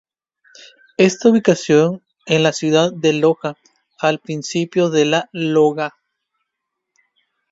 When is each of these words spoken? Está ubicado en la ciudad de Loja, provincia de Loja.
Está 0.97 1.29
ubicado 1.29 2.01
en 2.25 2.41
la 2.41 2.53
ciudad 2.53 2.91
de 2.91 3.13
Loja, 3.13 3.55
provincia 4.01 4.67
de 4.89 5.25
Loja. 5.31 5.93